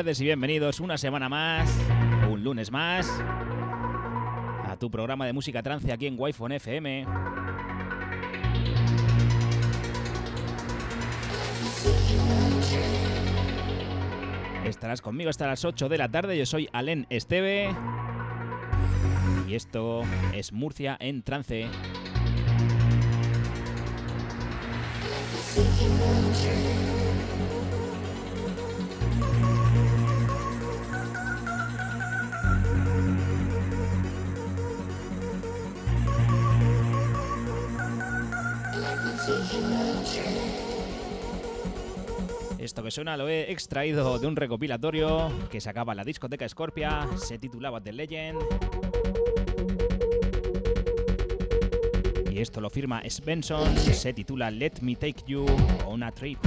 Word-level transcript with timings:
Tardes 0.00 0.20
y 0.22 0.24
bienvenidos 0.24 0.80
una 0.80 0.96
semana 0.96 1.28
más, 1.28 1.70
un 2.30 2.42
lunes 2.42 2.70
más, 2.72 3.06
a 4.64 4.74
tu 4.78 4.90
programa 4.90 5.26
de 5.26 5.34
música 5.34 5.62
trance 5.62 5.92
aquí 5.92 6.06
en 6.06 6.14
Wi-Fi 6.18 6.54
FM. 6.54 7.06
Estarás 14.64 15.02
conmigo 15.02 15.28
hasta 15.28 15.46
las 15.46 15.66
8 15.66 15.90
de 15.90 15.98
la 15.98 16.10
tarde, 16.10 16.38
yo 16.38 16.46
soy 16.46 16.66
Alen 16.72 17.06
Esteve 17.10 17.68
y 19.46 19.54
esto 19.54 20.00
es 20.32 20.54
Murcia 20.54 20.96
en 20.98 21.22
trance. 21.22 21.68
Suena 42.90 43.16
lo 43.16 43.28
he 43.28 43.50
extraído 43.52 44.18
de 44.18 44.26
un 44.26 44.36
recopilatorio 44.36 45.30
que 45.50 45.60
sacaba 45.60 45.94
la 45.94 46.04
discoteca 46.04 46.48
Scorpia, 46.48 47.06
se 47.16 47.38
titulaba 47.38 47.80
The 47.80 47.92
Legend. 47.92 48.40
Y 52.30 52.40
esto 52.40 52.60
lo 52.60 52.70
firma 52.70 53.02
Svensson, 53.08 53.76
se 53.76 54.12
titula 54.12 54.50
Let 54.50 54.80
Me 54.80 54.96
Take 54.96 55.22
You 55.26 55.46
on 55.86 56.02
a 56.02 56.12
Trip. 56.12 56.38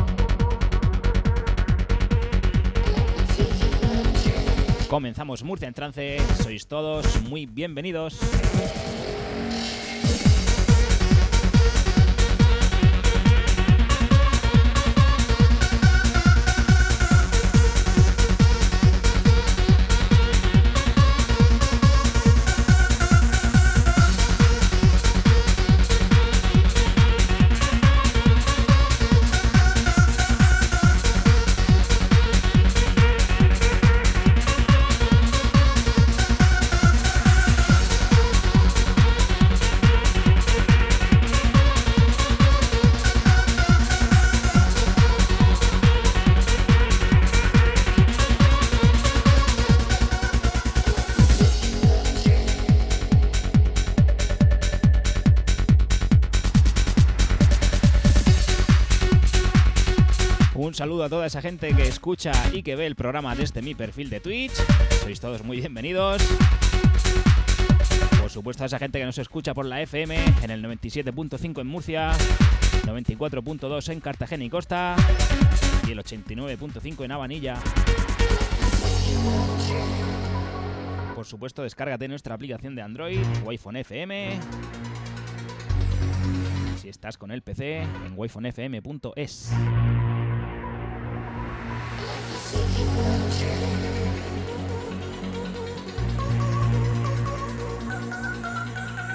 Comenzamos 4.89 5.44
Murcia 5.44 5.68
en 5.68 5.73
trance, 5.73 6.18
sois 6.41 6.68
todos 6.68 7.22
muy 7.23 7.45
bienvenidos. 7.45 8.19
A 61.03 61.09
toda 61.09 61.25
esa 61.25 61.41
gente 61.41 61.74
que 61.75 61.88
escucha 61.88 62.31
y 62.53 62.64
que 62.64 62.75
ve 62.75 62.86
el 62.86 62.96
programa 62.96 63.36
desde 63.36 63.62
mi 63.62 63.75
perfil 63.75 64.09
de 64.09 64.19
Twitch. 64.19 64.53
Sois 65.02 65.19
todos 65.19 65.44
muy 65.44 65.58
bienvenidos. 65.58 66.22
Por 68.22 68.30
supuesto 68.30 68.64
a 68.64 68.68
esa 68.68 68.80
gente 68.80 69.00
que 69.00 69.06
nos 69.06 69.18
escucha 69.18 69.53
por 69.53 69.66
la 69.66 69.81
FM 69.81 70.16
en 70.42 70.52
el 70.52 70.63
97.5 70.63 71.62
en 71.62 71.68
Murcia, 71.68 72.12
94.2 72.86 73.92
en 73.92 74.00
Cartagena 74.00 74.44
y 74.46 74.50
Costa 74.50 74.96
y 75.86 75.92
el 75.92 76.00
89.5 76.00 77.03
en 77.03 77.12
Avanilla. 77.12 77.56
Por 81.16 81.25
supuesto, 81.25 81.63
descárgate 81.63 82.08
nuestra 82.08 82.36
aplicación 82.36 82.75
de 82.75 82.81
Android, 82.81 83.19
iPhone 83.50 83.78
FM. 83.78 84.40
Si 86.78 86.88
estás 86.88 87.18
con 87.18 87.31
el 87.31 87.42
PC, 87.42 87.81
en 87.81 88.13
wifonfm.es. 88.16 89.52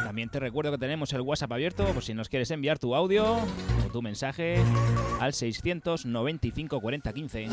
También 0.04 0.30
te 0.30 0.40
recuerdo 0.40 0.72
que 0.72 0.78
tenemos 0.78 1.12
el 1.12 1.20
WhatsApp 1.20 1.52
abierto 1.52 1.84
por 1.94 2.02
si 2.02 2.12
nos 2.12 2.28
quieres 2.28 2.50
enviar 2.50 2.78
tu 2.78 2.94
audio 2.94 3.34
o 3.34 3.92
tu 3.92 4.02
mensaje 4.02 4.56
al 5.20 5.32
695 5.32 6.80
40 6.80 7.12
15. 7.12 7.48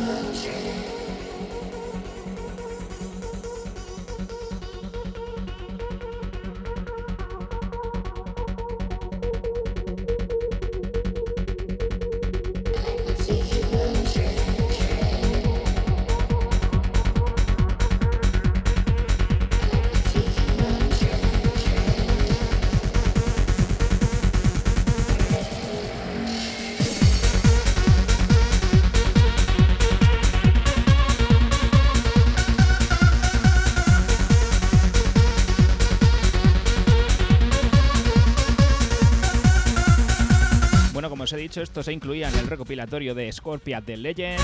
Esto 41.62 41.84
se 41.84 41.94
incluía 41.94 42.30
en 42.30 42.36
el 42.36 42.48
recopilatorio 42.48 43.16
de 43.16 43.32
Scorpia 43.32 43.82
The 43.82 43.98
Legend, 43.98 44.42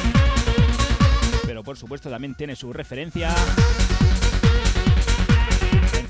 pero 1.45 1.63
por 1.63 1.77
supuesto 1.77 2.09
también 2.09 2.35
tiene 2.35 2.55
su 2.55 2.71
referencia 2.73 3.33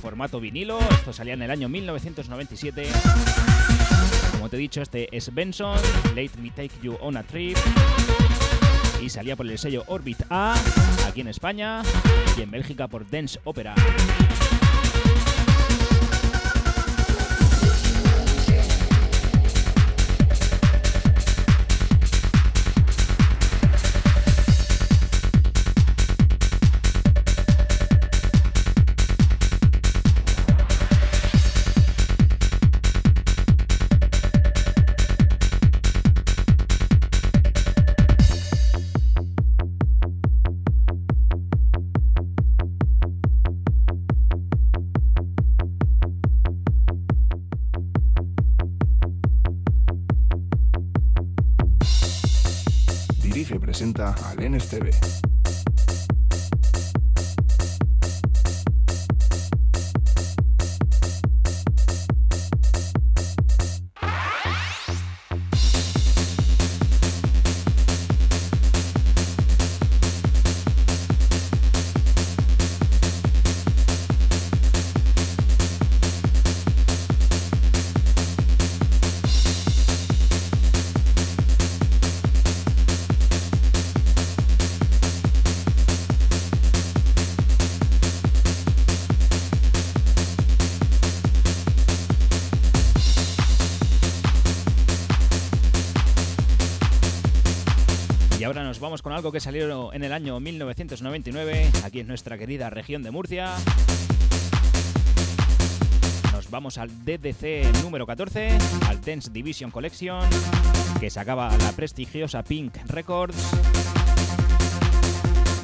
formato 0.01 0.39
vinilo. 0.39 0.79
Esto 0.89 1.13
salía 1.13 1.35
en 1.35 1.43
el 1.43 1.51
año 1.51 1.69
1997. 1.69 2.89
Como 4.31 4.49
te 4.49 4.57
he 4.57 4.59
dicho, 4.59 4.81
este 4.81 5.07
es 5.15 5.33
Benson, 5.33 5.79
Let 6.15 6.31
Me 6.41 6.49
Take 6.49 6.71
You 6.81 6.97
on 6.99 7.15
a 7.15 7.23
Trip. 7.23 7.57
Y 9.01 9.09
salía 9.09 9.35
por 9.35 9.47
el 9.49 9.57
sello 9.57 9.83
Orbit 9.87 10.23
A, 10.29 10.55
aquí 11.07 11.21
en 11.21 11.27
España, 11.27 11.81
y 12.37 12.41
en 12.41 12.51
Bélgica 12.51 12.87
por 12.87 13.09
Dance 13.09 13.39
Opera. 13.43 13.75
Presenta 54.35 54.75
al 54.77 55.20
vamos 98.81 99.03
con 99.03 99.13
algo 99.13 99.31
que 99.31 99.39
salió 99.39 99.93
en 99.93 100.03
el 100.03 100.11
año 100.11 100.39
1999, 100.39 101.69
aquí 101.85 101.99
en 101.99 102.07
nuestra 102.07 102.37
querida 102.37 102.71
región 102.71 103.03
de 103.03 103.11
Murcia. 103.11 103.55
Nos 106.33 106.49
vamos 106.49 106.79
al 106.79 106.89
DDC 107.05 107.83
número 107.83 108.07
14, 108.07 108.57
al 108.87 108.99
Dance 108.99 109.29
Division 109.31 109.69
Collection, 109.69 110.27
que 110.99 111.11
sacaba 111.11 111.55
la 111.57 111.71
prestigiosa 111.73 112.43
Pink 112.43 112.75
Records. 112.87 113.51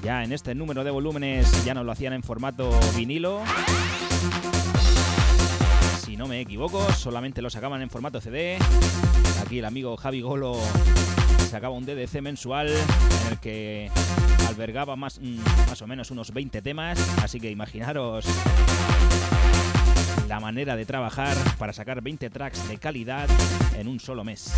Ya 0.04 0.24
en 0.24 0.32
este 0.32 0.54
número 0.54 0.84
de 0.84 0.92
volúmenes 0.92 1.66
ya 1.66 1.74
nos 1.74 1.86
lo 1.86 1.92
hacían 1.92 2.14
en 2.14 2.22
formato 2.22 2.70
vinilo. 2.96 3.42
Si 6.06 6.16
no 6.16 6.28
me 6.28 6.40
equivoco, 6.40 6.94
solamente 6.94 7.42
lo 7.42 7.50
sacaban 7.50 7.82
en 7.82 7.90
formato 7.90 8.22
CD. 8.22 8.60
Aquí 9.42 9.60
el 9.60 9.66
amigo 9.66 9.98
Javi 9.98 10.22
Golo 10.22 10.58
sacaba 11.48 11.74
un 11.74 11.86
DDC 11.86 12.22
mensual 12.22 12.68
en 12.68 13.32
el 13.32 13.40
que 13.40 13.90
albergaba 14.48 14.96
más, 14.96 15.20
mm, 15.20 15.40
más 15.70 15.82
o 15.82 15.88
menos 15.88 16.12
unos 16.12 16.34
20 16.34 16.62
temas, 16.62 17.00
así 17.24 17.40
que 17.40 17.50
imaginaros 17.50 18.26
la 20.28 20.40
manera 20.40 20.76
de 20.76 20.86
trabajar 20.86 21.38
para 21.58 21.72
sacar 21.72 22.02
20 22.02 22.30
tracks 22.30 22.68
de 22.68 22.78
calidad 22.78 23.30
en 23.78 23.88
un 23.88 24.00
solo 24.00 24.24
mes. 24.24 24.54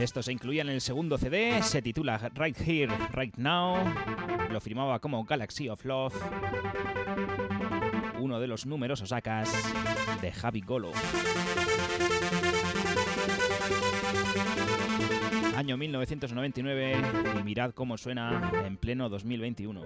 Esto 0.00 0.22
se 0.22 0.32
incluía 0.32 0.62
en 0.62 0.70
el 0.70 0.80
segundo 0.80 1.18
CD, 1.18 1.62
se 1.62 1.82
titula 1.82 2.30
Right 2.34 2.56
Here, 2.58 2.90
Right 3.12 3.36
Now, 3.36 3.76
lo 4.50 4.58
firmaba 4.58 4.98
como 4.98 5.22
Galaxy 5.24 5.68
of 5.68 5.84
Love, 5.84 6.14
uno 8.18 8.40
de 8.40 8.46
los 8.46 8.64
numerosos 8.64 9.10
sacas 9.10 9.52
de 10.22 10.32
Javi 10.32 10.62
Golo. 10.62 10.92
Año 15.54 15.76
1999 15.76 16.96
y 17.38 17.42
mirad 17.42 17.72
cómo 17.72 17.98
suena 17.98 18.52
en 18.64 18.78
pleno 18.78 19.10
2021. 19.10 19.82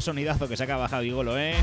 Sonidazo 0.00 0.48
que 0.48 0.56
sacaba 0.56 0.88
Javi 0.88 1.10
Golo, 1.10 1.38
¿eh? 1.38 1.54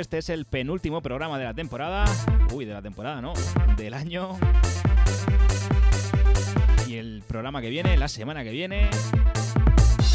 Este 0.00 0.18
es 0.18 0.30
el 0.30 0.46
penúltimo 0.46 1.02
programa 1.02 1.38
de 1.38 1.44
la 1.44 1.54
temporada. 1.54 2.04
Uy, 2.52 2.64
de 2.64 2.72
la 2.72 2.80
temporada, 2.80 3.20
¿no? 3.20 3.34
Del 3.76 3.94
año. 3.94 4.38
Y 6.88 6.96
el 6.96 7.22
programa 7.26 7.60
que 7.60 7.68
viene, 7.68 7.96
la 7.96 8.08
semana 8.08 8.42
que 8.42 8.50
viene, 8.50 8.88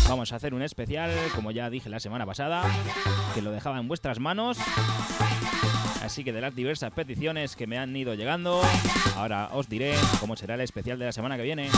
vamos 0.09 0.33
a 0.33 0.37
hacer 0.37 0.53
un 0.53 0.63
especial, 0.63 1.11
como 1.35 1.51
ya 1.51 1.69
dije 1.69 1.89
la 1.89 1.99
semana 1.99 2.25
pasada, 2.25 2.63
que 3.33 3.41
lo 3.41 3.51
dejaba 3.51 3.79
en 3.79 3.87
vuestras 3.87 4.19
manos. 4.19 4.57
Así 6.03 6.23
que 6.23 6.33
de 6.33 6.41
las 6.41 6.55
diversas 6.55 6.91
peticiones 6.91 7.55
que 7.55 7.67
me 7.67 7.77
han 7.77 7.95
ido 7.95 8.15
llegando, 8.15 8.61
ahora 9.15 9.49
os 9.53 9.69
diré 9.69 9.95
cómo 10.19 10.35
será 10.35 10.55
el 10.55 10.61
especial 10.61 10.97
de 10.99 11.05
la 11.05 11.11
semana 11.11 11.37
que 11.37 11.43
viene. 11.43 11.69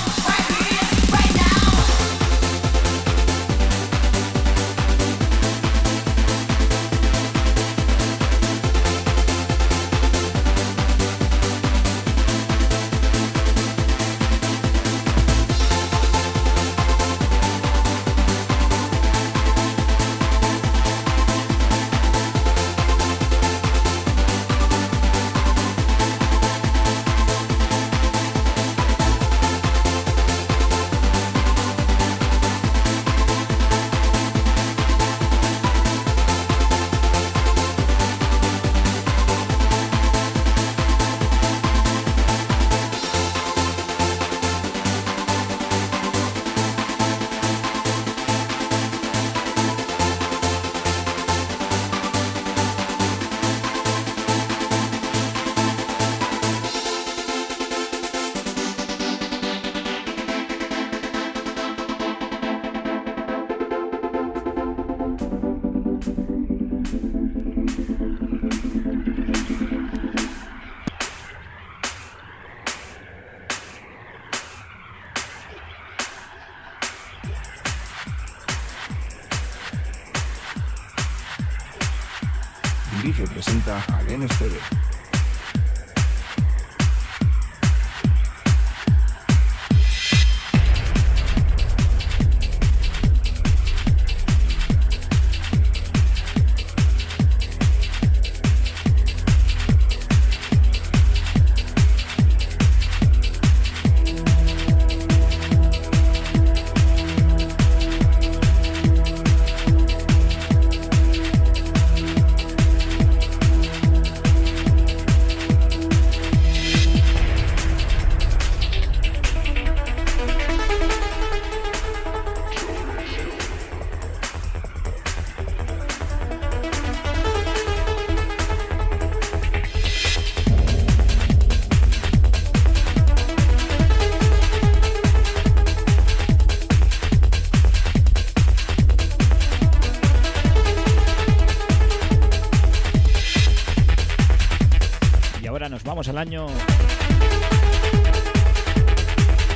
Al 145.64 146.18
año 146.20 146.46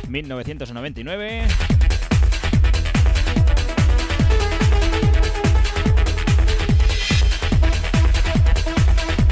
1999. 0.09 1.43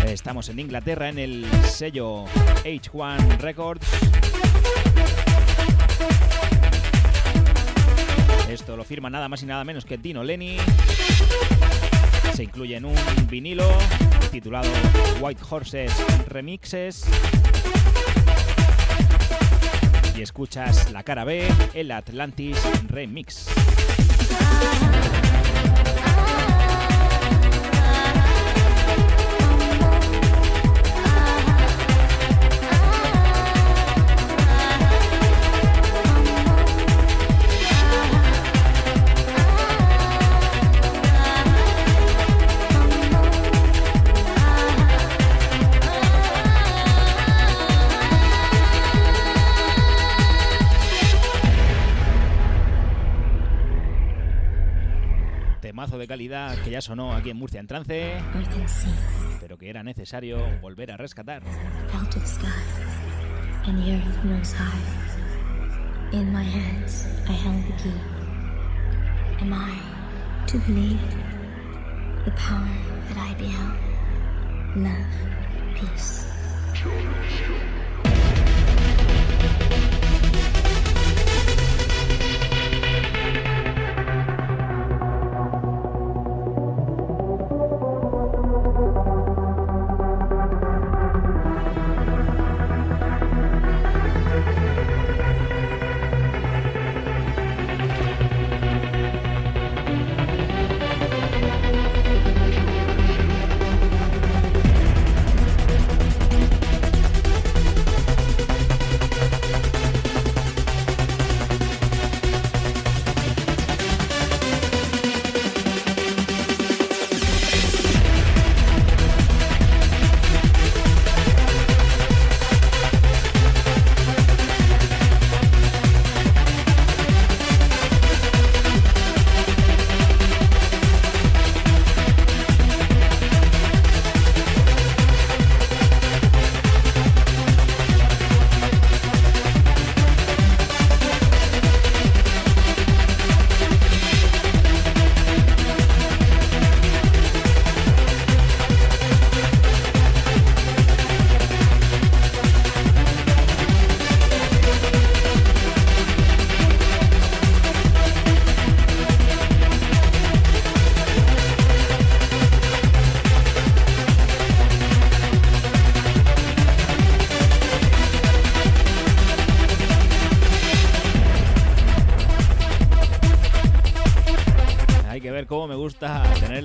Estamos 0.06 0.50
en 0.50 0.60
Inglaterra 0.60 1.10
en 1.10 1.18
el 1.18 1.48
sello 1.64 2.26
H1 2.64 3.40
Records. 3.40 3.88
Esto 8.48 8.78
lo 8.78 8.84
firma 8.84 9.10
nada 9.10 9.28
más 9.28 9.42
y 9.42 9.48
nada 9.48 9.64
menos 9.64 9.86
que 9.86 9.98
Dino 9.98 10.24
Lenny. 10.24 10.58
Se 12.40 12.46
incluye 12.46 12.78
en 12.78 12.86
un 12.86 12.96
vinilo 13.30 13.68
titulado 14.32 14.70
White 15.20 15.42
Horses 15.50 15.92
Remixes. 16.30 17.04
Y 20.18 20.22
escuchas 20.22 20.90
la 20.94 21.04
cara 21.04 21.26
B, 21.26 21.46
el 21.74 21.92
Atlantis 21.92 22.58
Remix. 22.88 23.50
De 56.00 56.08
calidad 56.08 56.58
que 56.64 56.72
ya 56.72 56.82
sonó 56.82 57.14
aquí 57.14 57.30
en 57.30 57.38
Murcia 57.38 57.60
en 57.60 57.68
trance, 57.68 58.18
pero 59.40 59.58
que 59.58 59.70
era 59.70 59.84
necesario 59.84 60.40
volver 60.62 60.92
a 60.92 60.98
rescatar. 60.98 61.44
In 66.12 66.32
my 66.32 66.44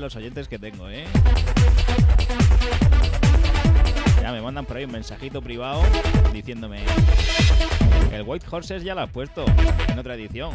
los 0.05 0.17
oyentes 0.17 0.49
que 0.49 0.59
tengo, 0.59 0.90
¿eh? 0.90 1.07
Ya 4.21 4.33
me 4.33 4.43
mandan 4.43 4.67
por 4.67 4.77
ahí 4.77 4.85
un 4.85 4.93
mensajito 4.93 5.40
privado 5.40 5.83
diciéndome 6.31 6.81
el 8.12 8.23
White 8.23 8.45
Horses 8.51 8.85
ya 8.85 8.95
lo 8.95 9.01
has 9.01 9.11
puesto 9.11 9.47
en 9.88 9.99
otra 9.99 10.14
edición. 10.14 10.53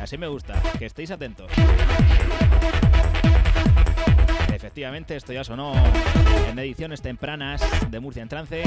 así 0.00 0.16
me 0.16 0.26
gusta, 0.26 0.54
que 0.78 0.86
estéis 0.86 1.10
atentos. 1.10 1.50
Efectivamente, 4.54 5.16
esto 5.16 5.34
ya 5.34 5.44
sonó 5.44 5.74
en 6.48 6.58
ediciones 6.58 7.02
tempranas 7.02 7.62
de 7.90 8.00
Murcia 8.00 8.22
en 8.22 8.28
Trance. 8.30 8.62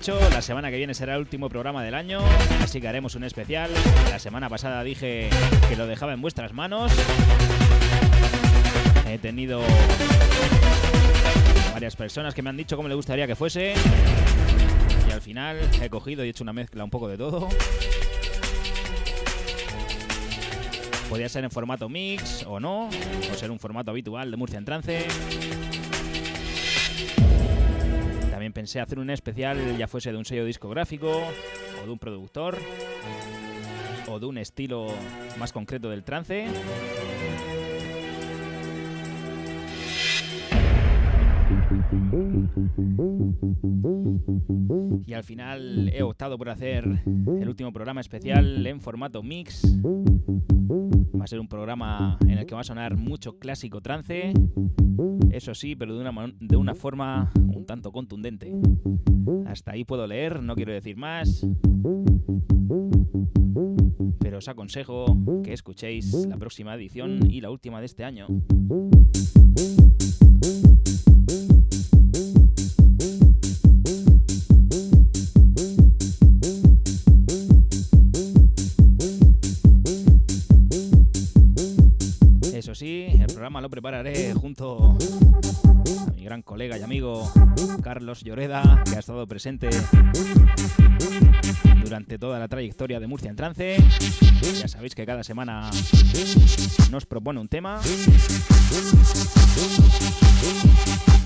Dicho, 0.00 0.18
la 0.30 0.40
semana 0.40 0.70
que 0.70 0.78
viene 0.78 0.94
será 0.94 1.14
el 1.14 1.20
último 1.20 1.50
programa 1.50 1.84
del 1.84 1.94
año, 1.94 2.20
así 2.62 2.80
que 2.80 2.88
haremos 2.88 3.16
un 3.16 3.24
especial. 3.24 3.70
La 4.08 4.18
semana 4.18 4.48
pasada 4.48 4.82
dije 4.82 5.28
que 5.68 5.76
lo 5.76 5.86
dejaba 5.86 6.14
en 6.14 6.22
vuestras 6.22 6.54
manos. 6.54 6.90
He 9.06 9.18
tenido 9.18 9.60
varias 11.74 11.96
personas 11.96 12.34
que 12.34 12.40
me 12.40 12.48
han 12.48 12.56
dicho 12.56 12.76
cómo 12.76 12.88
le 12.88 12.94
gustaría 12.94 13.26
que 13.26 13.36
fuese. 13.36 13.74
Y 15.06 15.12
al 15.12 15.20
final 15.20 15.58
he 15.82 15.90
cogido 15.90 16.24
y 16.24 16.30
hecho 16.30 16.44
una 16.44 16.54
mezcla 16.54 16.82
un 16.82 16.90
poco 16.90 17.06
de 17.06 17.18
todo. 17.18 17.50
Podría 21.10 21.28
ser 21.28 21.44
en 21.44 21.50
formato 21.50 21.90
mix 21.90 22.46
o 22.46 22.58
no, 22.58 22.88
o 22.88 23.36
ser 23.36 23.50
un 23.50 23.58
formato 23.58 23.90
habitual 23.90 24.30
de 24.30 24.36
Murcia 24.38 24.56
en 24.56 24.64
trance. 24.64 25.06
Pensé 28.52 28.80
hacer 28.80 28.98
un 28.98 29.10
especial, 29.10 29.76
ya 29.76 29.86
fuese 29.86 30.12
de 30.12 30.18
un 30.18 30.24
sello 30.24 30.44
discográfico, 30.44 31.22
o 31.82 31.84
de 31.84 31.90
un 31.90 31.98
productor, 31.98 32.58
o 34.08 34.18
de 34.18 34.26
un 34.26 34.38
estilo 34.38 34.86
más 35.38 35.52
concreto 35.52 35.90
del 35.90 36.04
trance. 36.04 36.46
Y 45.06 45.12
al 45.12 45.24
final 45.24 45.90
he 45.92 46.02
optado 46.02 46.38
por 46.38 46.48
hacer 46.48 47.02
el 47.06 47.48
último 47.48 47.72
programa 47.72 48.00
especial 48.00 48.66
en 48.66 48.80
formato 48.80 49.22
mix. 49.22 49.62
Va 51.18 51.24
a 51.24 51.26
ser 51.26 51.40
un 51.40 51.48
programa 51.48 52.18
en 52.22 52.38
el 52.38 52.46
que 52.46 52.54
va 52.54 52.60
a 52.60 52.64
sonar 52.64 52.96
mucho 52.96 53.38
clásico 53.38 53.80
trance, 53.80 54.32
eso 55.32 55.54
sí, 55.54 55.76
pero 55.76 55.94
de 55.94 56.00
una, 56.00 56.32
de 56.40 56.56
una 56.56 56.74
forma 56.74 57.30
un 57.36 57.64
tanto 57.66 57.92
contundente. 57.92 58.52
Hasta 59.46 59.72
ahí 59.72 59.84
puedo 59.84 60.06
leer, 60.06 60.42
no 60.42 60.54
quiero 60.54 60.72
decir 60.72 60.96
más. 60.96 61.46
Pero 64.20 64.38
os 64.38 64.48
aconsejo 64.48 65.16
que 65.42 65.52
escuchéis 65.52 66.26
la 66.26 66.36
próxima 66.36 66.74
edición 66.74 67.30
y 67.30 67.40
la 67.40 67.50
última 67.50 67.80
de 67.80 67.86
este 67.86 68.04
año. 68.04 68.26
Programa 83.60 83.62
lo 83.62 83.70
prepararé 83.70 84.32
junto 84.34 84.96
a 86.08 86.12
mi 86.12 86.24
gran 86.24 86.42
colega 86.42 86.78
y 86.78 86.82
amigo 86.82 87.30
Carlos 87.82 88.22
Lloreda, 88.22 88.82
que 88.84 88.96
ha 88.96 88.98
estado 89.00 89.26
presente 89.26 89.68
durante 91.82 92.18
toda 92.18 92.38
la 92.38 92.48
trayectoria 92.48 93.00
de 93.00 93.06
Murcia 93.06 93.28
en 93.28 93.36
Trance. 93.36 93.76
Ya 94.58 94.68
sabéis 94.68 94.94
que 94.94 95.04
cada 95.04 95.22
semana 95.24 95.70
nos 96.90 97.04
propone 97.06 97.40
un 97.40 97.48
tema. 97.48 97.80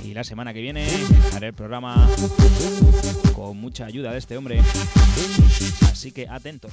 Y 0.03 0.12
la 0.12 0.25
semana 0.25 0.53
que 0.53 0.61
viene 0.61 0.87
haré 1.35 1.49
el 1.49 1.55
programa 1.55 2.09
con 3.35 3.57
mucha 3.59 3.87
ayuda 3.87 4.12
de 4.12 4.18
este 4.18 4.37
hombre. 4.37 4.61
Así 5.90 6.11
que 6.11 6.29
atentos. 6.29 6.73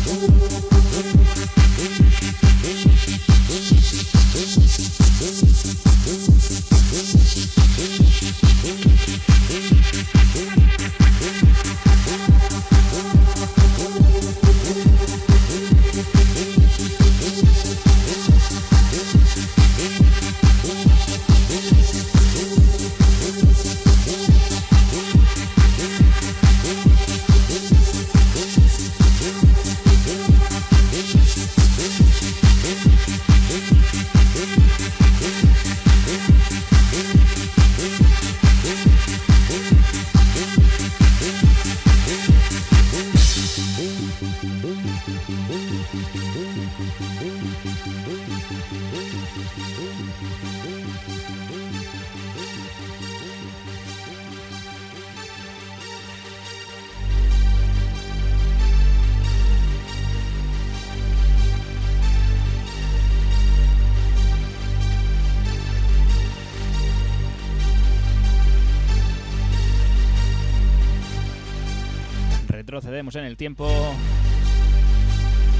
en 73.15 73.25
el 73.25 73.37
tiempo. 73.37 73.69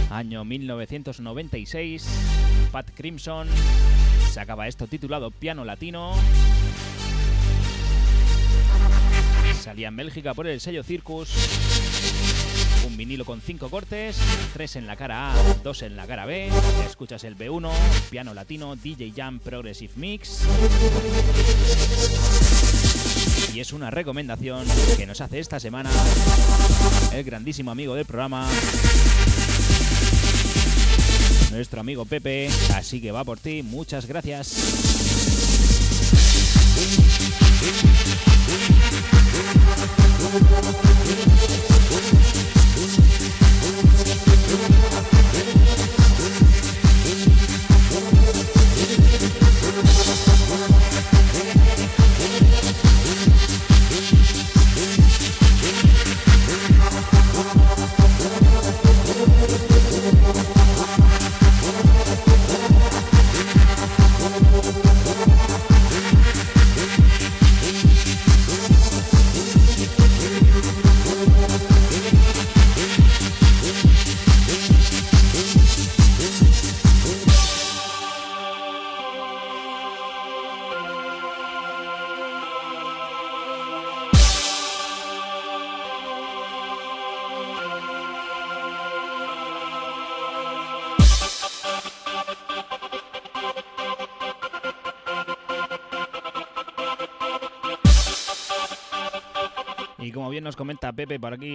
Año 0.10 0.46
1996. 0.46 2.08
Pat 2.72 2.90
Crimson 2.96 3.48
sacaba 4.32 4.68
esto 4.68 4.88
titulado 4.88 5.32
Piano 5.32 5.66
Latino. 5.66 6.14
Salía 9.60 9.90
en 9.90 9.96
Bélgica 9.96 10.34
por 10.34 10.48
el 10.48 10.60
sello 10.60 10.84
Circus. 10.84 11.30
Un 12.86 12.98
vinilo 12.98 13.26
con 13.26 13.42
5 13.42 13.70
cortes, 13.70 14.18
3 14.54 14.78
en 14.78 14.88
la 14.88 14.96
cara 14.96 15.34
A, 15.34 15.36
2 15.64 15.82
en 15.84 15.96
la 15.96 16.08
cara 16.08 16.26
B. 16.26 16.50
Escuchas 16.86 17.24
el 17.24 17.38
B1, 17.38 17.72
piano 18.10 18.34
latino, 18.34 18.76
DJ 18.76 19.14
Jam 19.16 19.40
Progressive 19.40 19.94
Mix. 19.98 20.44
Y 23.54 23.60
es 23.60 23.74
una 23.74 23.92
recomendación 23.92 24.66
que 24.98 25.06
nos 25.06 25.22
hace 25.22 25.40
esta 25.40 25.60
semana 25.60 25.92
el 27.14 27.24
grandísimo 27.24 27.72
amigo 27.72 27.96
del 27.96 28.06
programa, 28.06 28.50
nuestro 31.52 31.82
amigo 31.82 32.06
Pepe. 32.06 32.50
Así 32.76 33.02
que 33.02 33.12
va 33.12 33.24
por 33.24 33.40
ti, 33.40 33.64
muchas 33.64 34.08
gracias. 34.08 35.02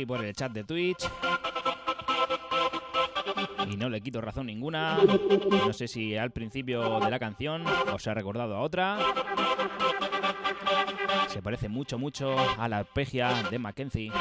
Por 0.07 0.25
el 0.25 0.35
chat 0.35 0.53
de 0.53 0.63
Twitch. 0.63 1.09
Y 3.69 3.77
no 3.77 3.89
le 3.89 4.01
quito 4.01 4.21
razón 4.21 4.47
ninguna. 4.47 4.99
No 5.51 5.73
sé 5.73 5.89
si 5.89 6.17
al 6.17 6.31
principio 6.31 7.01
de 7.01 7.11
la 7.11 7.19
canción 7.19 7.65
os 7.93 8.07
ha 8.07 8.15
recordado 8.15 8.55
a 8.55 8.61
otra. 8.61 8.99
Se 11.29 11.43
parece 11.43 11.69
mucho, 11.69 11.99
mucho 11.99 12.37
a 12.57 12.69
la 12.69 12.79
arpegia 12.79 13.43
de 13.51 13.59
Mackenzie. 13.59 14.13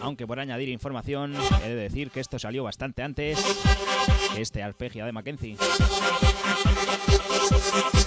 Aunque 0.00 0.26
por 0.26 0.40
añadir 0.40 0.70
información, 0.70 1.34
he 1.64 1.68
de 1.68 1.74
decir 1.74 2.10
que 2.10 2.20
esto 2.20 2.38
salió 2.38 2.64
bastante 2.64 3.02
antes 3.02 3.38
que 4.34 4.40
este 4.40 4.62
arpegia 4.62 5.04
de 5.04 5.12
Mackenzie. 5.12 5.56
Thank 7.64 7.94
you. 7.94 8.03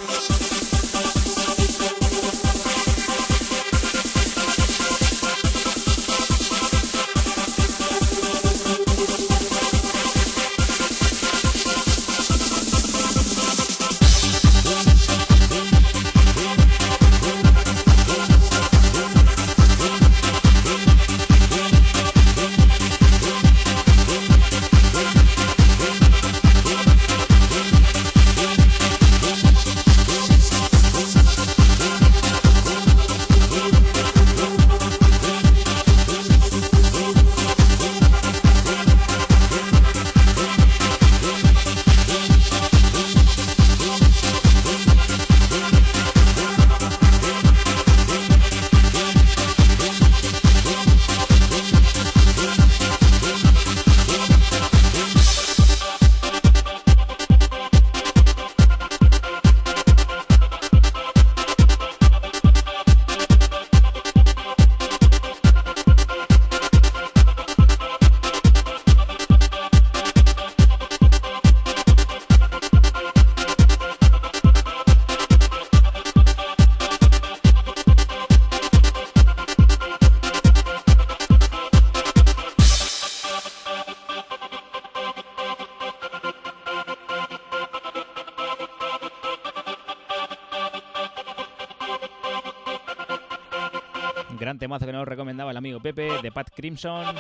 Gran 94.39 94.59
temazo 94.59 94.85
que 94.85 94.91
nos 94.93 95.07
recomendaba 95.07 95.49
el 95.49 95.57
amigo 95.57 95.79
Pepe 95.79 96.21
de 96.21 96.31
Pat 96.31 96.49
Crimson. 96.55 97.15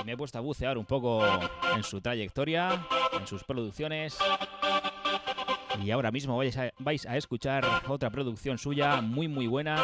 Y 0.00 0.04
me 0.04 0.12
he 0.12 0.16
puesto 0.16 0.36
a 0.36 0.42
bucear 0.42 0.76
un 0.76 0.84
poco 0.84 1.24
en 1.74 1.82
su 1.82 2.00
trayectoria, 2.02 2.86
en 3.18 3.26
sus 3.26 3.42
producciones. 3.42 4.18
Y 5.82 5.90
ahora 5.90 6.10
mismo 6.10 6.36
vais 6.36 6.56
a, 6.58 6.70
vais 6.78 7.06
a 7.06 7.16
escuchar 7.16 7.64
otra 7.88 8.10
producción 8.10 8.58
suya 8.58 9.00
muy 9.00 9.28
muy 9.28 9.46
buena. 9.46 9.82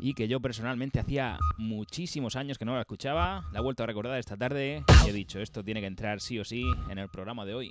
Y 0.00 0.14
que 0.14 0.26
yo 0.26 0.40
personalmente 0.40 0.98
hacía 0.98 1.38
muchísimos 1.56 2.34
años 2.34 2.58
que 2.58 2.64
no 2.64 2.74
la 2.74 2.80
escuchaba. 2.80 3.44
La 3.52 3.60
he 3.60 3.62
vuelto 3.62 3.84
a 3.84 3.86
recordar 3.86 4.18
esta 4.18 4.36
tarde 4.36 4.82
y 5.04 5.08
he 5.08 5.12
dicho, 5.12 5.40
esto 5.40 5.62
tiene 5.62 5.80
que 5.80 5.86
entrar 5.86 6.20
sí 6.20 6.38
o 6.38 6.44
sí 6.44 6.64
en 6.88 6.98
el 6.98 7.08
programa 7.08 7.44
de 7.44 7.54
hoy. 7.54 7.70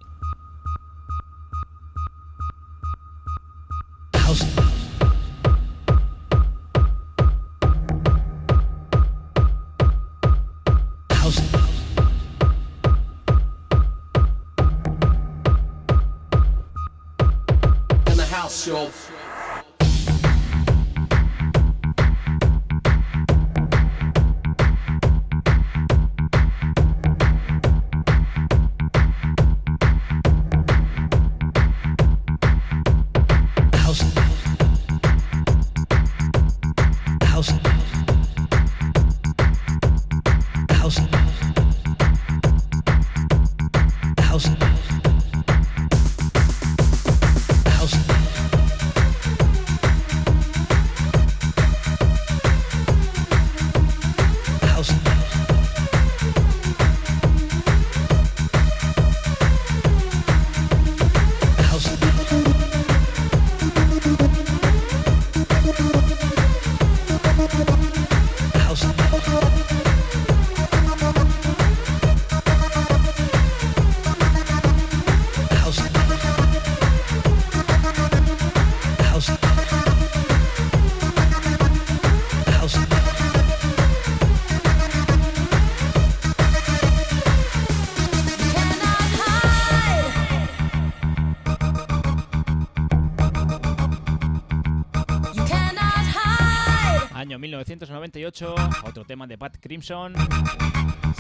1998, 98.28 98.56
otro 98.84 99.06
tema 99.06 99.26
de 99.26 99.38
Pat 99.38 99.56
Crimson. 99.62 100.14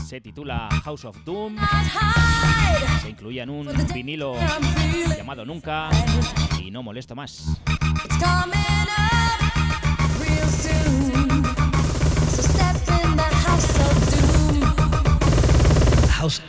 Se 0.05 0.19
titula 0.19 0.67
House 0.83 1.05
of 1.05 1.17
Doom. 1.23 1.55
Se 3.01 3.09
incluía 3.09 3.43
en 3.43 3.49
un 3.49 3.67
vinilo 3.93 4.35
llamado 5.15 5.45
Nunca 5.45 5.89
y 6.61 6.69
no 6.69 6.83
molesto 6.83 7.15
más. 7.15 7.61
House. 16.09 16.41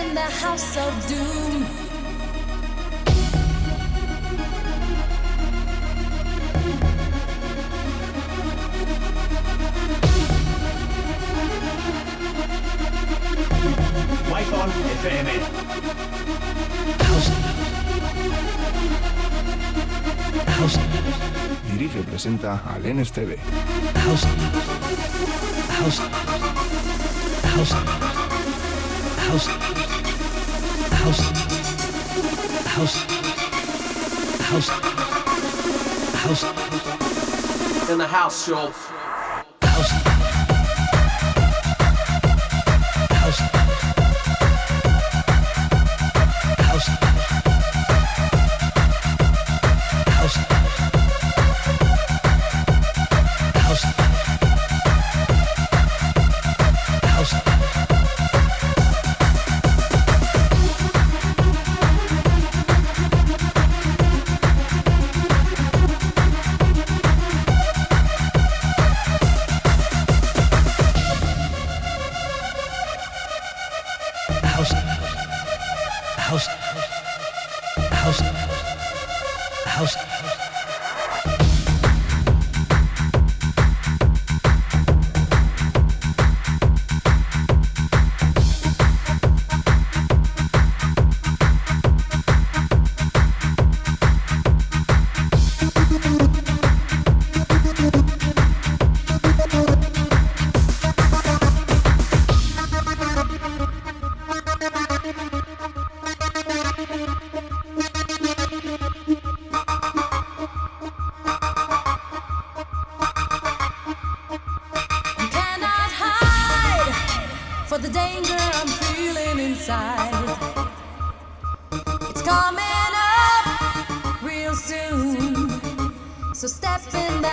in 0.00 0.14
the 0.14 0.28
house 0.42 0.76
of 0.76 0.92
doom. 1.08 1.88
Dirige 21.78 22.02
presenta 22.02 22.60
al 22.74 22.82
NSTV. 22.82 23.38
House. 23.94 24.26
House. 25.78 26.00
House. 27.54 27.74
House. 29.28 29.77
house, 31.08 31.20
house, 32.66 32.96
house, 34.40 34.68
house. 36.42 37.90
In 37.90 37.96
the 37.96 38.06
house, 38.06 38.46
y'all. 38.46 38.74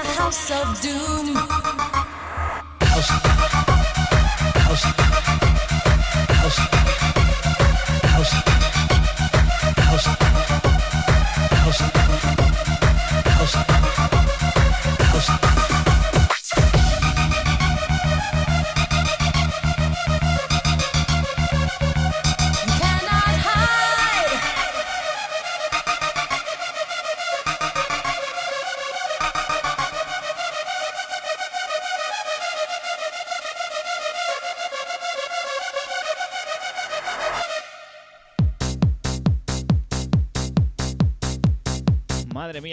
the 0.04 0.10
house 0.10 0.52
of 0.52 0.82
doom. 0.82 1.85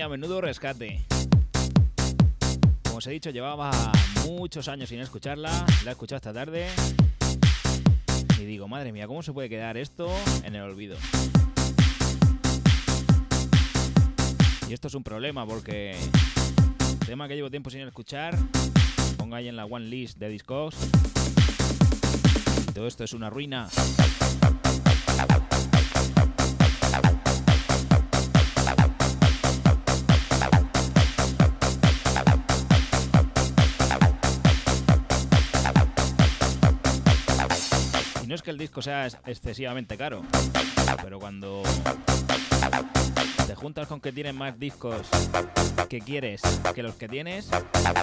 Show. 0.03 0.11
menudo 0.11 0.41
rescate. 0.41 1.05
Como 2.85 2.99
os 2.99 3.07
he 3.07 3.11
dicho, 3.11 3.31
llevaba 3.31 3.71
muchos 4.27 4.69
años 4.69 4.89
sin 4.89 5.01
escucharla, 5.01 5.65
la 5.85 5.91
he 5.91 5.93
escuchado 5.93 6.17
esta 6.17 6.33
tarde 6.33 6.69
y 8.39 8.45
digo, 8.45 8.69
madre 8.69 8.93
mía, 8.93 9.07
¿cómo 9.07 9.23
se 9.23 9.33
puede 9.33 9.49
quedar 9.49 9.77
esto 9.77 10.11
en 10.45 10.55
el 10.55 10.63
olvido? 10.63 10.97
Y 14.69 14.73
esto 14.73 14.89
es 14.89 14.95
un 14.95 15.05
problema 15.05 15.47
porque 15.47 15.97
tema 17.07 17.29
que 17.29 17.35
llevo 17.35 17.51
tiempo 17.51 17.71
sin 17.71 17.81
escuchar, 17.81 18.37
ponga 19.17 19.39
ahí 19.39 19.49
en 19.49 19.57
la 19.57 19.67
one 19.67 19.87
list 19.87 20.19
de 20.19 20.29
Discogs. 20.29 20.77
Todo 22.75 22.87
esto 22.87 23.05
es 23.05 23.13
una 23.13 23.31
ruina. 23.31 23.69
No 38.33 38.37
es 38.37 38.41
que 38.41 38.51
el 38.51 38.57
disco 38.57 38.81
sea 38.81 39.07
excesivamente 39.27 39.99
caro, 39.99 40.23
pero 41.03 41.21
cuando 41.21 41.63
te 43.47 43.55
juntas 43.55 43.87
con 43.87 44.01
que 44.01 44.11
tienes 44.11 44.33
más 44.33 44.59
discos 44.59 45.07
que 45.91 45.99
quieres 45.99 46.41
que 46.75 46.83
los 46.83 46.95
que 46.95 47.09
tienes 47.09 47.51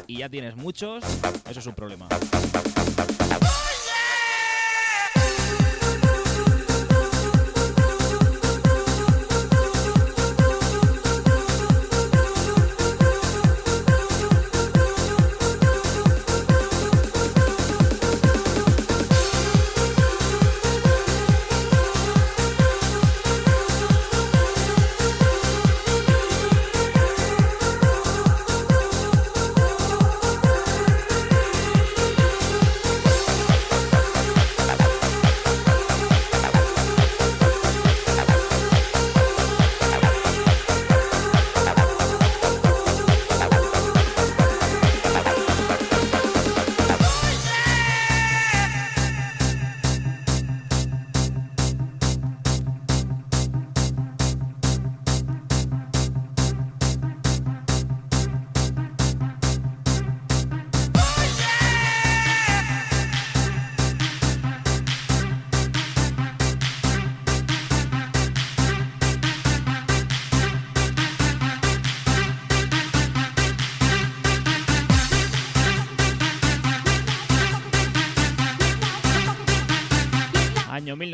y 0.06 0.20
ya 0.20 0.30
tienes 0.30 0.56
muchos, 0.56 1.04
eso 1.50 1.60
es 1.60 1.66
un 1.66 1.74
problema. 1.74 2.08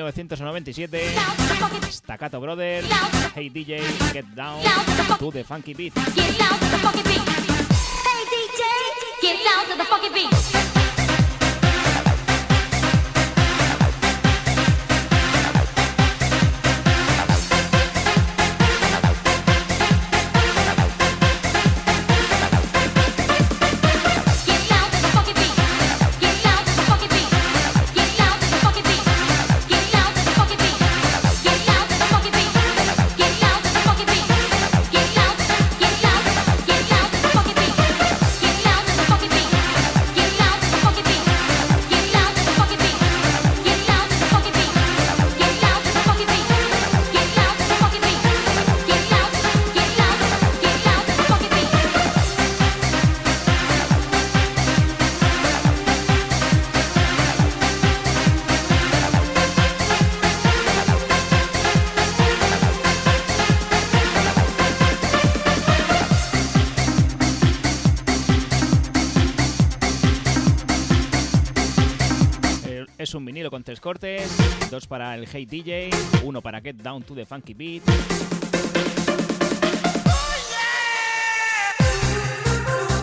1997. 0.06 1.92
Staccato 1.92 2.40
Brothers. 2.40 2.86
Hey 3.34 3.50
DJ, 3.50 3.82
get 4.14 4.26
down 4.36 4.62
to 4.62 5.32
the 5.32 5.44
funky 5.44 5.74
beat. 5.74 5.94
Tres 73.66 73.82
cortes, 73.82 74.30
dos 74.70 74.86
para 74.86 75.16
el 75.16 75.28
Hey 75.28 75.48
DJ, 75.48 75.90
uno 76.24 76.40
para 76.40 76.62
Get 76.62 76.76
Down 76.76 77.02
to 77.02 77.16
the 77.16 77.26
Funky 77.26 77.56
Beat. 77.56 77.82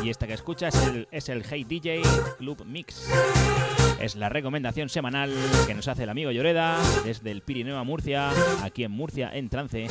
Y 0.04 0.08
esta 0.08 0.28
que 0.28 0.34
escuchas 0.34 0.74
es 0.76 0.86
el, 0.86 1.08
es 1.10 1.28
el 1.28 1.44
Hey 1.44 1.64
DJ 1.64 2.02
Club 2.38 2.64
Mix. 2.64 3.08
Es 4.00 4.14
la 4.14 4.28
recomendación 4.28 4.88
semanal 4.88 5.34
que 5.66 5.74
nos 5.74 5.88
hace 5.88 6.04
el 6.04 6.10
amigo 6.10 6.30
Lloreda 6.30 6.78
desde 7.04 7.32
el 7.32 7.42
Pirineo 7.42 7.76
a 7.76 7.84
Murcia, 7.84 8.30
aquí 8.62 8.84
en 8.84 8.92
Murcia 8.92 9.30
en 9.34 9.48
trance. 9.48 9.88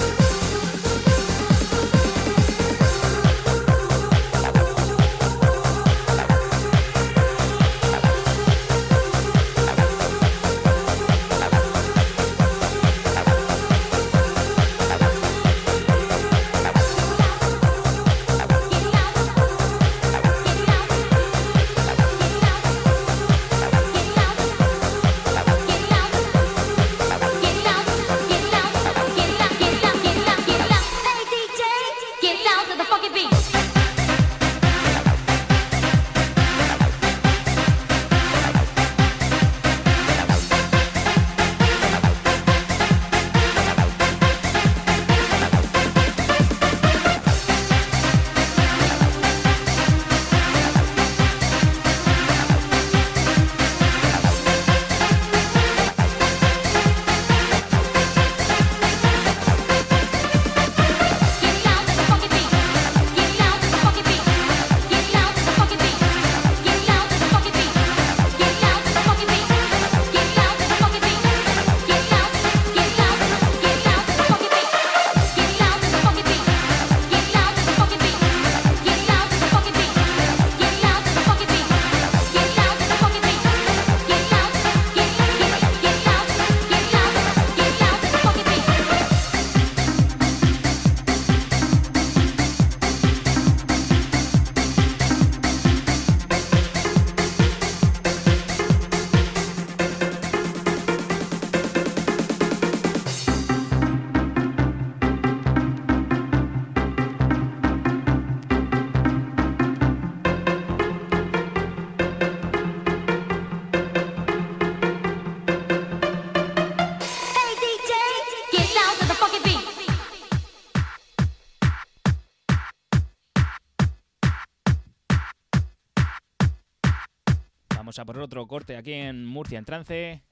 Otro 128.32 128.48
corte 128.48 128.78
aquí 128.78 128.94
en 128.94 129.26
Murcia 129.26 129.60
en 129.60 129.66
trance. 129.66 130.24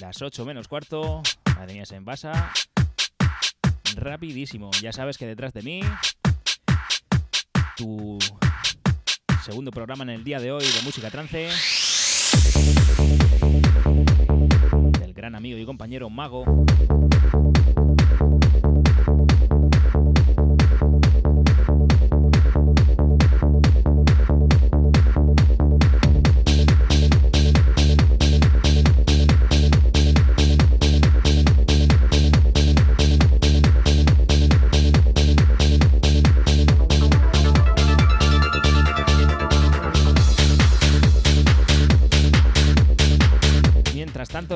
Las 0.00 0.22
8 0.22 0.46
menos 0.46 0.66
cuarto. 0.66 1.22
La 1.58 1.66
tenías 1.66 1.92
en 1.92 2.06
basa. 2.06 2.50
Rapidísimo. 3.96 4.70
Ya 4.80 4.94
sabes 4.94 5.18
que 5.18 5.26
detrás 5.26 5.52
de 5.52 5.60
mí. 5.60 5.82
Tu 7.76 8.18
segundo 9.44 9.70
programa 9.70 10.04
en 10.04 10.10
el 10.10 10.24
día 10.24 10.40
de 10.40 10.52
hoy 10.52 10.64
de 10.64 10.82
música 10.84 11.10
trance. 11.10 11.50
Del 15.00 15.12
gran 15.12 15.34
amigo 15.34 15.58
y 15.58 15.66
compañero 15.66 16.08
Mago. 16.08 16.46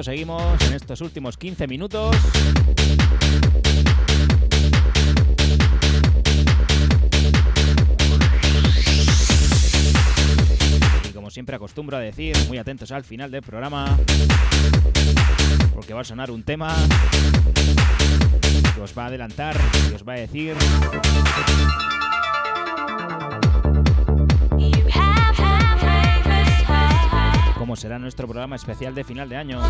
Seguimos 0.02 0.62
en 0.62 0.74
estos 0.74 1.00
últimos 1.00 1.36
15 1.36 1.66
minutos. 1.66 2.16
Y 11.08 11.12
como 11.12 11.30
siempre 11.30 11.56
acostumbro 11.56 11.96
a 11.96 12.00
decir, 12.00 12.36
muy 12.46 12.58
atentos 12.58 12.92
al 12.92 13.02
final 13.02 13.32
del 13.32 13.42
programa, 13.42 13.98
porque 15.74 15.94
va 15.94 16.02
a 16.02 16.04
sonar 16.04 16.30
un 16.30 16.44
tema 16.44 16.76
que 18.74 18.80
os 18.80 18.96
va 18.96 19.04
a 19.04 19.06
adelantar 19.06 19.56
y 19.90 19.94
os 19.94 20.06
va 20.06 20.12
a 20.12 20.16
decir 20.16 20.54
cómo 27.68 27.76
será 27.76 27.98
nuestro 27.98 28.26
programa 28.26 28.56
especial 28.56 28.94
de 28.94 29.04
final 29.04 29.28
de 29.28 29.36
año. 29.36 29.60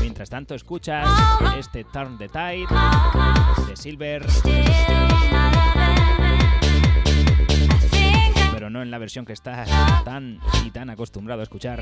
Mientras 0.00 0.28
tanto, 0.28 0.56
escuchas 0.56 1.08
este 1.56 1.84
Turn 1.84 2.18
the 2.18 2.28
Tide 2.28 2.66
de 3.68 3.76
Silver, 3.76 4.26
pero 8.52 8.70
no 8.70 8.82
en 8.82 8.90
la 8.90 8.98
versión 8.98 9.24
que 9.24 9.34
estás 9.34 9.70
tan 10.04 10.40
y 10.66 10.72
tan 10.72 10.90
acostumbrado 10.90 11.42
a 11.42 11.44
escuchar. 11.44 11.80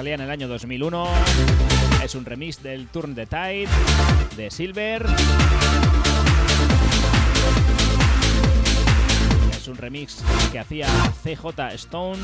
Salía 0.00 0.14
en 0.14 0.22
el 0.22 0.30
año 0.30 0.48
2001. 0.48 1.08
Es 2.02 2.14
un 2.14 2.24
remix 2.24 2.62
del 2.62 2.86
Turn 2.86 3.14
the 3.14 3.26
Tide 3.26 3.68
de 4.34 4.50
Silver. 4.50 5.04
Es 9.52 9.68
un 9.68 9.76
remix 9.76 10.22
que 10.52 10.58
hacía 10.58 10.86
CJ 11.22 11.74
Stone. 11.74 12.18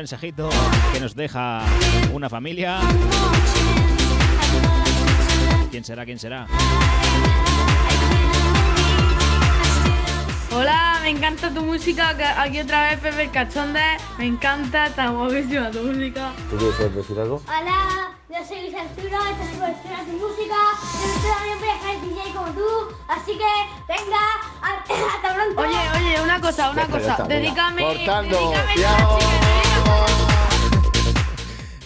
Mensajito 0.00 0.48
que 0.94 0.98
nos 1.00 1.14
deja 1.14 1.60
una 2.14 2.30
familia. 2.30 2.78
¿Quién 5.70 5.84
será? 5.84 6.06
¿Quién 6.06 6.18
será? 6.18 6.46
Hola, 10.52 11.00
me 11.02 11.10
encanta 11.10 11.52
tu 11.52 11.60
música. 11.60 12.16
Aquí 12.38 12.60
otra 12.60 12.88
vez 12.88 13.00
Pepe 13.00 13.24
el 13.24 13.30
Cachonde. 13.30 13.82
Me 14.16 14.24
encanta, 14.26 14.86
está 14.86 15.10
guapísima 15.10 15.70
tu 15.70 15.82
música. 15.82 16.32
¿Tú 16.48 16.56
quieres 16.56 16.94
decir 16.96 17.18
algo? 17.20 17.42
Hola, 17.46 18.12
yo 18.30 18.36
soy 18.48 18.62
Luis 18.62 18.74
Arturo, 18.74 19.18
esta 19.32 20.00
es 20.00 20.06
de 20.06 20.12
música. 20.14 20.56
Yo 21.22 21.30
también 21.34 21.58
voy 21.60 21.68
a 21.68 21.78
ser 21.82 22.00
DJ 22.00 22.32
como 22.34 22.46
tú, 22.52 22.94
así 23.06 23.32
que 23.32 23.52
venga, 23.86 24.18
a- 24.62 24.82
hasta 25.16 25.34
pronto. 25.34 25.60
Oye, 25.60 25.78
oye, 25.98 26.22
una 26.22 26.40
cosa, 26.40 26.70
una 26.70 26.86
cosa. 26.86 27.24
Dedícame. 27.28 27.82
Cortando. 27.82 28.38
dedícame 28.38 28.74
chica, 28.74 29.49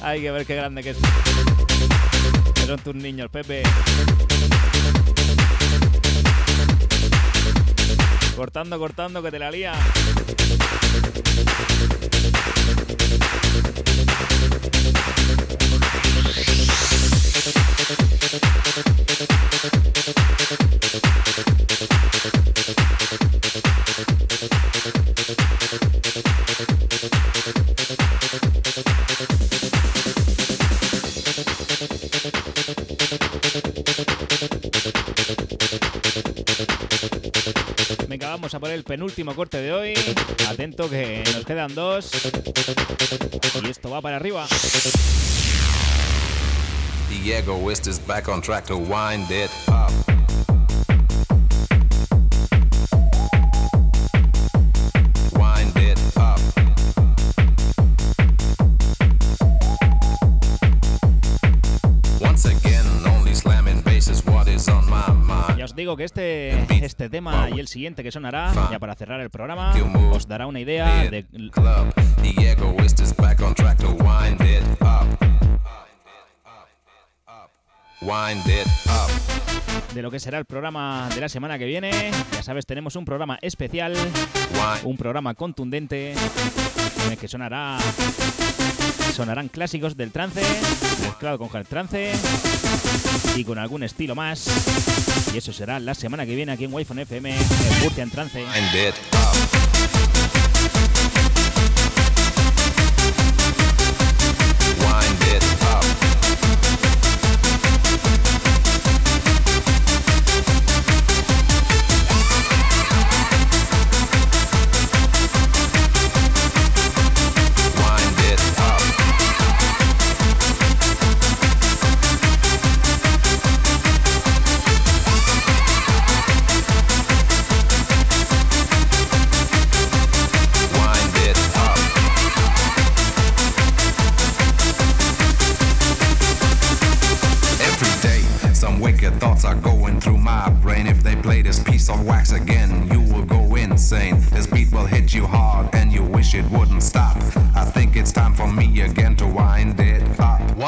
Hay 0.05 0.21
que 0.21 0.31
ver 0.31 0.45
qué 0.45 0.55
grande 0.55 0.83
que 0.83 0.91
es. 0.91 0.99
Que 2.55 2.67
son 2.67 2.79
tus 2.81 2.95
niños, 2.95 3.31
Pepe. 3.31 3.63
Cortando, 8.37 8.79
cortando, 8.79 9.23
que 9.23 9.31
te 9.31 9.39
la 9.39 9.51
lía. 9.51 9.73
Penúltimo 38.85 39.35
corte 39.35 39.59
de 39.59 39.72
hoy. 39.72 39.95
Atento 40.49 40.89
que 40.89 41.24
nos 41.35 41.45
quedan 41.45 41.74
dos. 41.74 42.11
Y 43.62 43.68
esto 43.68 43.91
va 43.91 44.01
para 44.01 44.16
arriba. 44.16 44.47
The 47.09 47.32
egoist 47.32 47.87
is 47.87 47.99
back 47.99 48.28
on 48.28 48.41
track 48.43 48.66
to 48.66 48.76
wind 48.76 49.30
it 49.30 49.51
up. 49.68 50.04
Digo 65.85 65.99
que 65.99 66.05
este, 66.05 66.85
este 66.85 67.11
tema 67.11 67.51
y 67.55 67.61
el 67.61 67.68
siguiente 67.68 68.03
que 68.03 68.11
sonará, 68.11 68.55
ya 68.70 68.78
para 68.78 68.95
cerrar 68.95 69.20
el 69.20 69.28
programa, 69.28 69.74
os 70.12 70.26
dará 70.26 70.47
una 70.47 70.61
idea 70.61 71.05
de 71.11 71.26
wind 78.05 78.47
it 78.47 78.67
up. 78.87 79.11
De 79.95 80.03
lo 80.03 80.11
que 80.11 80.21
será 80.21 80.39
el 80.39 80.45
programa 80.45 81.09
de 81.15 81.21
la 81.21 81.29
semana 81.29 81.59
que 81.59 81.65
viene. 81.65 82.11
Ya 82.33 82.43
sabes, 82.43 82.67
tenemos 82.67 82.97
un 82.97 83.05
programa 83.05 83.39
especial, 83.43 83.95
un 84.83 84.97
programa 84.97 85.35
contundente, 85.35 86.13
en 86.13 87.13
el 87.13 87.19
que 87.19 87.29
sonará. 87.29 87.79
Sonarán 89.15 89.49
clásicos 89.49 89.97
del 89.97 90.11
trance, 90.11 90.43
mezclado 91.03 91.39
con 91.39 91.49
hard 91.55 91.67
trance 91.67 92.13
y 93.37 93.45
con 93.45 93.59
algún 93.59 93.85
estilo 93.85 94.15
más. 94.15 94.47
Y 95.33 95.39
eso 95.39 95.53
será 95.53 95.79
la 95.79 95.95
semana 95.95 96.27
que 96.27 96.35
viene 96.35 96.53
aquí 96.53 96.65
en 96.65 96.75
Wi-Fi 96.75 97.01
FM, 97.01 97.31
en 97.31 97.83
Murcia 97.83 98.03
en 98.03 98.11
Trance. 98.11 98.45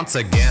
Once 0.06 0.14
again, 0.14 0.45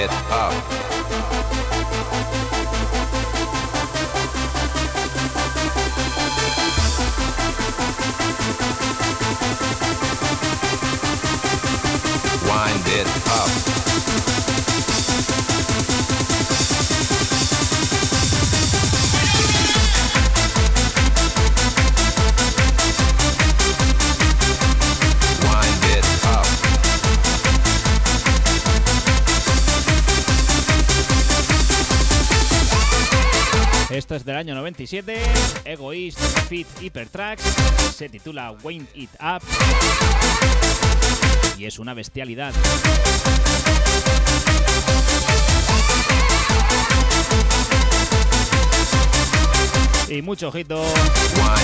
it 0.00 0.10
up. 0.30 0.54
Wind 12.48 12.86
it 12.86 13.06
up. 13.28 13.59
97, 34.70 35.20
Egoist 35.64 36.20
Fit 36.48 36.66
Hypertracks, 36.80 37.42
se 37.96 38.08
titula 38.08 38.52
Wind 38.62 38.86
It 38.94 39.10
Up 39.20 39.42
y 41.58 41.64
es 41.64 41.80
una 41.80 41.92
bestialidad. 41.92 42.54
Y 50.08 50.22
mucho 50.22 50.48
ojito, 50.48 50.84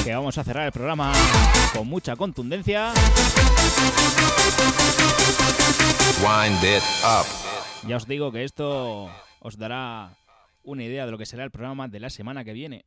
que 0.05 0.13
vamos 0.13 0.37
a 0.39 0.43
cerrar 0.43 0.67
el 0.67 0.73
programa 0.73 1.13
con 1.73 1.87
mucha 1.87 2.17
contundencia. 2.17 2.93
Wind 6.21 6.65
it 6.65 6.83
up. 7.05 7.27
Ya 7.89 7.99
os 7.99 8.07
digo 8.09 8.33
que 8.33 8.43
esto 8.43 9.09
os 9.39 9.57
dará 9.57 10.17
una 10.67 10.83
idea 10.83 11.07
de 11.07 11.13
lo 11.13 11.19
que 11.19 11.27
será 11.27 11.45
el 11.45 11.51
programa 11.51 11.89
de 11.89 12.01
la 12.01 12.11
semana 12.11 12.45
que 12.45 12.53
viene. 12.53 12.85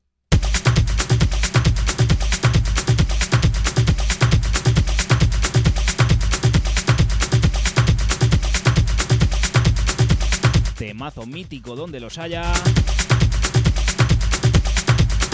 Temazo 10.79 11.25
mítico 11.25 11.75
donde 11.75 11.99
los 11.99 12.17
haya. 12.17 12.53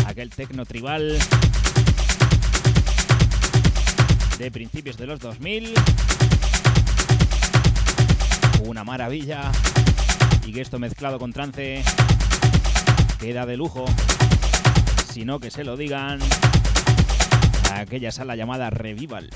Aquel 0.08 0.32
tecno 0.32 0.66
tribal 0.66 1.20
de 4.40 4.50
principios 4.50 4.98
de 4.98 5.06
los 5.06 5.20
2000. 5.20 5.76
Una 8.64 8.84
maravilla. 8.84 9.52
Y 10.48 10.52
que 10.52 10.62
esto 10.62 10.80
mezclado 10.80 11.20
con 11.20 11.32
trance 11.32 11.84
queda 13.20 13.46
de 13.46 13.56
lujo. 13.56 13.86
Sino 15.14 15.40
que 15.40 15.52
se 15.52 15.64
lo 15.64 15.78
digan 15.78 16.18
a 17.72 17.82
aquella 17.82 18.12
sala 18.12 18.36
llamada 18.36 18.72
Revival. 18.72 19.30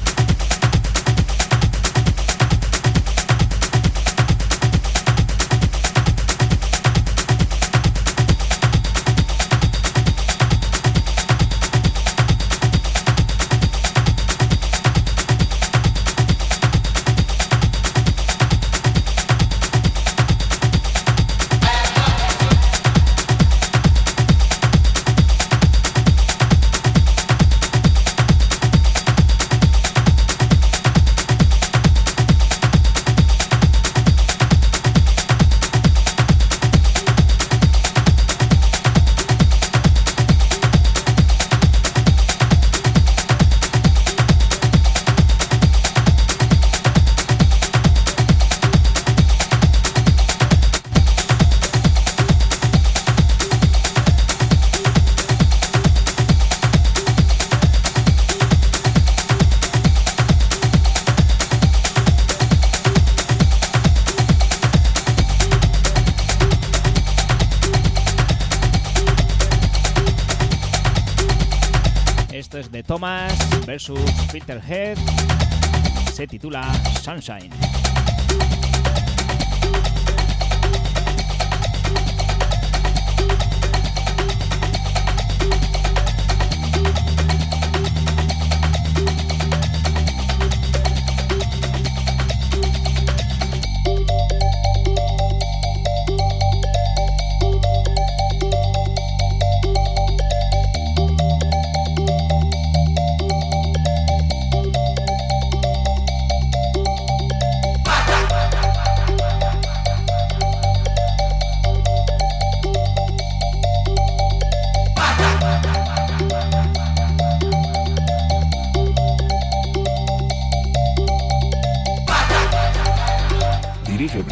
Versus 73.80 74.11
Filterhead. 74.30 74.97
Se 76.11 76.27
titula 76.27 76.69
Sunshine. 77.01 77.78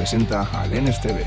Presenta 0.09 0.47
al 0.53 0.69
NSTV. 0.71 1.25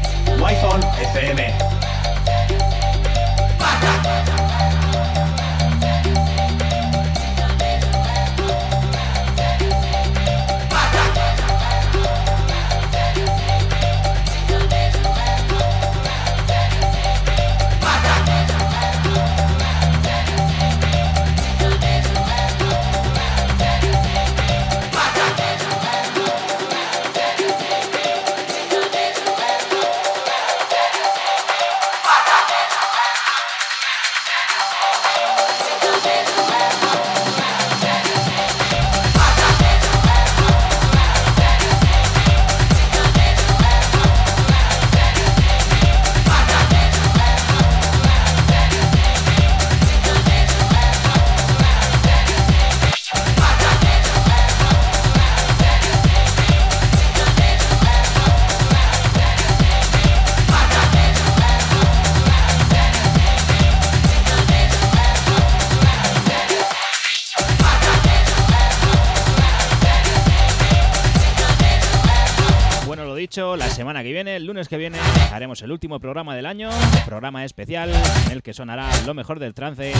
Haremos 75.40 75.62
el 75.62 75.72
último 75.72 75.98
programa 76.00 76.36
del 76.36 76.44
año, 76.44 76.68
programa 77.06 77.46
especial 77.46 77.90
en 78.26 78.32
el 78.32 78.42
que 78.42 78.52
sonará 78.52 78.90
lo 79.06 79.14
mejor 79.14 79.38
del 79.38 79.54
trance 79.54 79.94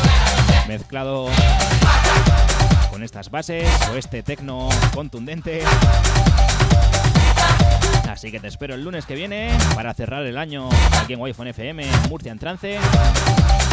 mezclado 0.68 1.28
con 2.90 3.02
estas 3.02 3.30
bases 3.30 3.66
o 3.90 3.96
este 3.96 4.22
tecno 4.22 4.68
contundente. 4.92 5.62
Así 8.06 8.30
que 8.30 8.38
te 8.38 8.48
espero 8.48 8.74
el 8.74 8.84
lunes 8.84 9.06
que 9.06 9.14
viene 9.14 9.56
para 9.74 9.94
cerrar 9.94 10.26
el 10.26 10.36
año 10.36 10.68
aquí 11.02 11.14
en 11.14 11.20
Wi-Fi 11.22 11.48
FM, 11.48 11.86
Murcia 12.10 12.32
en 12.32 12.38
Trance. 12.38 12.78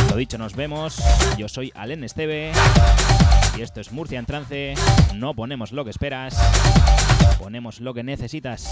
Lo 0.10 0.16
dicho, 0.16 0.38
nos 0.38 0.56
vemos. 0.56 1.04
Yo 1.38 1.50
soy 1.50 1.74
Alen 1.76 2.06
Esteve 2.06 2.54
y 3.58 3.62
esto 3.62 3.82
es 3.82 3.92
Murcia 3.92 4.20
en 4.20 4.26
Trance. 4.26 4.74
No 5.16 5.34
ponemos 5.34 5.74
lo 5.74 5.84
que 5.84 5.92
esperas, 5.92 6.34
ponemos 7.38 7.82
lo 7.82 7.94
que 7.94 8.04
necesitas. 8.04 8.72